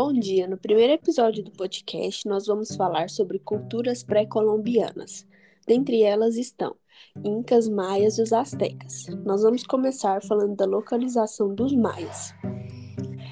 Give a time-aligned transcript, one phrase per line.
[0.00, 0.46] Bom dia!
[0.46, 5.26] No primeiro episódio do podcast, nós vamos falar sobre culturas pré-colombianas.
[5.66, 6.76] Dentre elas estão
[7.24, 9.08] Incas, Maias e os Aztecas.
[9.24, 12.32] Nós vamos começar falando da localização dos Maias.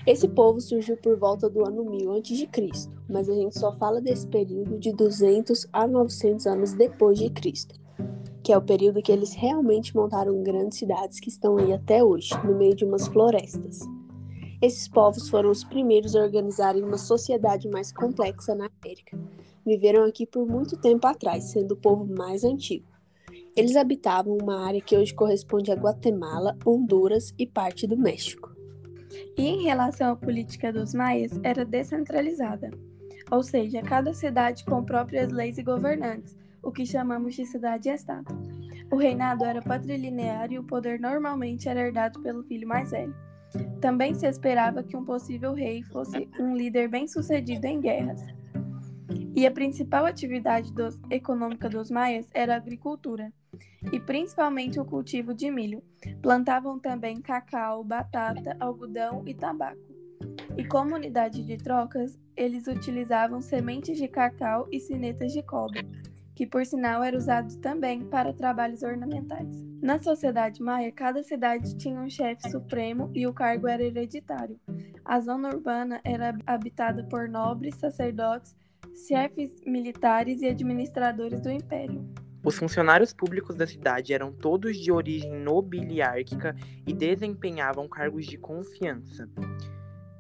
[0.05, 2.49] Esse povo surgiu por volta do ano 1000 a.C.,
[3.09, 7.77] mas a gente só fala desse período de 200 a 900 anos depois de Cristo,
[8.43, 12.31] que é o período que eles realmente montaram grandes cidades que estão aí até hoje,
[12.45, 13.79] no meio de umas florestas.
[14.61, 19.19] Esses povos foram os primeiros a organizarem uma sociedade mais complexa na América.
[19.65, 22.87] Viveram aqui por muito tempo atrás, sendo o povo mais antigo.
[23.55, 28.55] Eles habitavam uma área que hoje corresponde a Guatemala, Honduras e parte do México.
[29.37, 32.71] E em relação à política dos maias, era descentralizada,
[33.31, 38.27] ou seja, cada cidade com próprias leis e governantes, o que chamamos de cidade-estado.
[38.91, 43.15] O reinado era patrilinear e o poder normalmente era herdado pelo filho mais velho.
[43.81, 48.21] Também se esperava que um possível rei fosse um líder bem-sucedido em guerras.
[49.35, 53.33] E a principal atividade dos, econômica dos maias era a agricultura,
[53.93, 55.83] e principalmente o cultivo de milho.
[56.23, 59.81] Plantavam também cacau, batata, algodão e tabaco.
[60.57, 65.87] E como unidade de trocas, eles utilizavam sementes de cacau e sinetas de cobre
[66.37, 69.66] que por sinal era usado também para trabalhos ornamentais.
[69.83, 74.59] Na sociedade maia, cada cidade tinha um chefe supremo e o cargo era hereditário.
[75.05, 78.57] A zona urbana era habitada por nobres, sacerdotes,
[79.07, 82.05] chefes militares e administradores do império.
[82.43, 86.55] Os funcionários públicos da cidade eram todos de origem nobiliárquica
[86.87, 89.29] e desempenhavam cargos de confiança.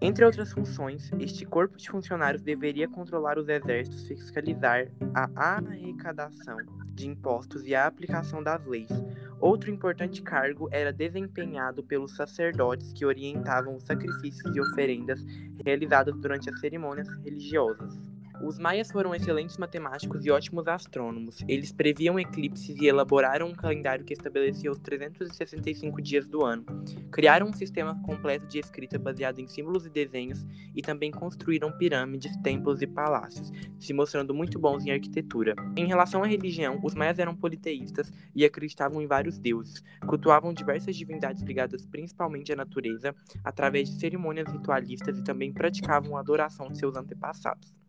[0.00, 6.58] Entre outras funções, este corpo de funcionários deveria controlar os exércitos, fiscalizar a arrecadação
[6.90, 8.90] de impostos e a aplicação das leis.
[9.40, 15.22] Outro importante cargo era desempenhado pelos sacerdotes que orientavam os sacrifícios e oferendas
[15.64, 18.15] realizados durante as cerimônias religiosas.
[18.42, 21.38] Os maias foram excelentes matemáticos e ótimos astrônomos.
[21.48, 26.64] Eles previam eclipses e elaboraram um calendário que estabelecia os 365 dias do ano.
[27.10, 30.44] Criaram um sistema completo de escrita baseado em símbolos e desenhos
[30.74, 35.54] e também construíram pirâmides, templos e palácios, se mostrando muito bons em arquitetura.
[35.74, 39.82] Em relação à religião, os maias eram politeístas e acreditavam em vários deuses.
[40.06, 46.20] Cultuavam diversas divindades ligadas principalmente à natureza, através de cerimônias ritualistas e também praticavam a
[46.20, 47.85] adoração de seus antepassados.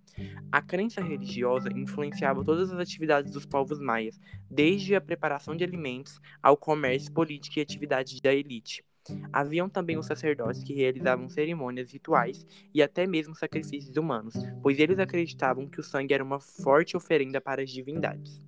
[0.51, 4.19] A crença religiosa influenciava todas as atividades dos povos maias,
[4.49, 8.83] desde a preparação de alimentos ao comércio, política e atividades da elite.
[9.31, 14.99] Haviam também os sacerdotes que realizavam cerimônias rituais e até mesmo sacrifícios humanos, pois eles
[14.99, 18.41] acreditavam que o sangue era uma forte oferenda para as divindades.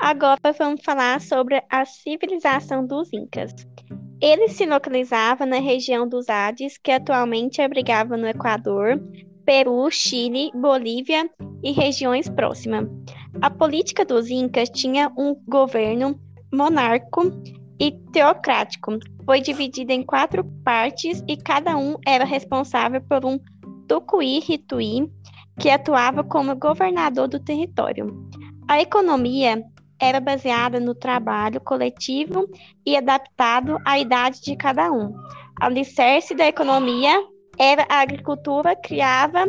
[0.00, 3.52] Agora vamos falar sobre a civilização dos Incas.
[4.18, 8.98] Ele se localizava na região dos Andes, que atualmente abrigava no Equador,
[9.44, 11.28] Peru, Chile, Bolívia
[11.62, 12.88] e regiões próximas.
[13.42, 16.18] A política dos Incas tinha um governo
[16.50, 17.30] monarco
[17.78, 18.98] e teocrático.
[19.26, 23.38] Foi dividida em quatro partes e cada um era responsável por um
[23.86, 25.12] tucuí-rituí
[25.58, 28.26] que atuava como governador do território.
[28.66, 29.62] A economia
[30.00, 32.48] era baseada no trabalho coletivo
[32.86, 35.10] e adaptado à idade de cada um.
[35.10, 37.22] O alicerce da economia
[37.58, 39.44] era a agricultura, criava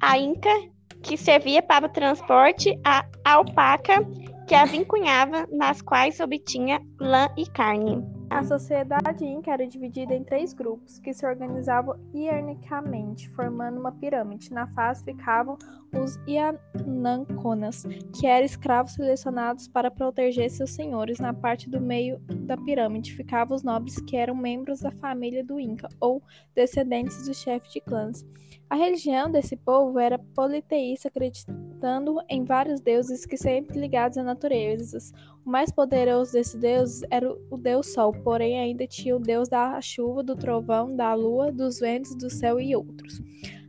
[0.00, 0.54] a Inca,
[1.02, 4.06] que servia para o transporte, a alpaca,
[4.46, 8.15] que a vincunhava, nas quais obtinha lã e carne.
[8.28, 14.52] A sociedade inca era dividida em três grupos, que se organizavam hierarquicamente, formando uma pirâmide.
[14.52, 15.56] Na face ficavam
[15.94, 21.20] os Iananconas, que eram escravos selecionados para proteger seus senhores.
[21.20, 25.60] Na parte do meio da pirâmide ficavam os nobres, que eram membros da família do
[25.60, 26.20] Inca, ou
[26.54, 28.24] descendentes do chefe de clãs.
[28.68, 34.98] A religião desse povo era politeísta, acreditando em vários deuses que sempre ligados à natureza.
[35.44, 39.80] O mais poderoso desses deuses era o deus Sol, porém ainda tinha o deus da
[39.80, 43.22] chuva, do trovão, da lua, dos ventos, do céu e outros.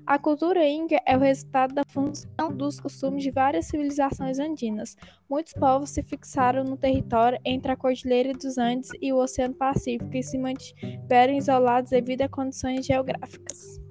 [0.03, 4.95] A cultura inca é o resultado da função dos costumes de várias civilizações andinas.
[5.29, 10.15] Muitos povos se fixaram no território entre a Cordilheira dos Andes e o Oceano Pacífico
[10.15, 13.85] e se mantiveram isolados devido a condições geográficas.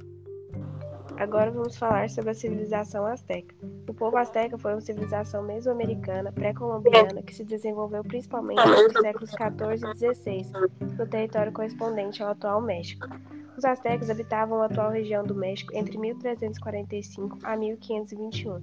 [1.18, 3.54] Agora vamos falar sobre a civilização azteca.
[3.88, 9.90] O povo azteca foi uma civilização mesoamericana pré-colombiana que se desenvolveu principalmente nos séculos XIV
[9.92, 10.52] e XVI,
[10.98, 13.08] no território correspondente ao atual México.
[13.56, 18.62] Os aztecas habitavam a atual região do México entre 1345 a 1521.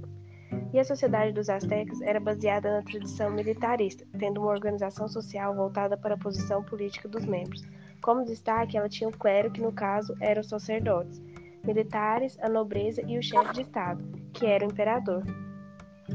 [0.71, 5.97] E a sociedade dos astecas era baseada na tradição militarista, tendo uma organização social voltada
[5.97, 7.63] para a posição política dos membros.
[7.99, 11.19] Como destaque, ela tinha o clero, que no caso eram os sacerdotes,
[11.65, 15.23] militares, a nobreza e o chefe de Estado, que era o imperador.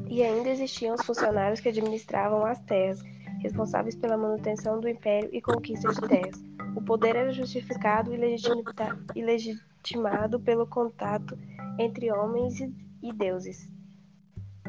[0.07, 3.03] E ainda existiam os funcionários que administravam as terras,
[3.41, 6.45] responsáveis pela manutenção do império e conquista de terras.
[6.77, 11.39] O poder era justificado e legitimado pelo contato
[11.79, 12.61] entre homens
[13.03, 13.71] e deuses.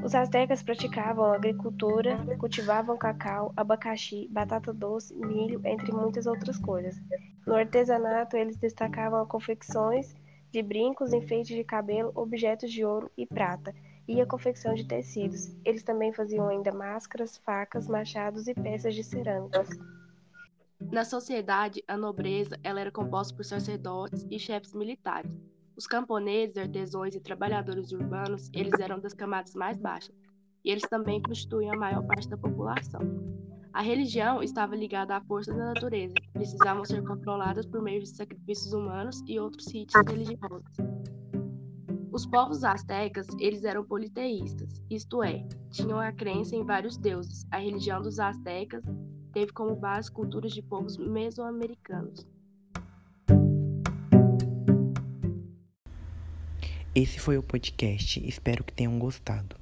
[0.02, 6.96] Os astecas praticavam agricultura, cultivavam cacau, abacaxi, batata doce, milho, entre muitas outras coisas.
[7.46, 10.16] No artesanato, eles destacavam confecções
[10.52, 13.74] de brincos, enfeites de cabelo, objetos de ouro e prata,
[14.08, 15.56] e a confecção de tecidos.
[15.64, 19.64] Eles também faziam ainda máscaras, facas, machados e peças de cerâmica.
[20.92, 25.32] Na sociedade, a nobreza ela era composta por sacerdotes e chefes militares.
[25.76, 30.16] Os camponeses, artesãos e trabalhadores urbanos, eles eram das camadas mais baixas,
[30.66, 33.02] e eles também constituíam a maior parte da população.
[33.80, 38.74] A religião estava ligada à força da natureza, precisavam ser controladas por meio de sacrifícios
[38.74, 40.66] humanos e outros ritos religiosos.
[42.12, 47.48] Os povos astecas, eles eram politeístas, isto é, tinham a crença em vários deuses.
[47.52, 48.84] A religião dos astecas
[49.32, 52.28] teve como base culturas de povos mesoamericanos.
[56.94, 58.28] Esse foi o podcast.
[58.28, 59.59] Espero que tenham gostado.